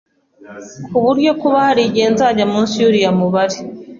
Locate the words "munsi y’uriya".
2.53-3.11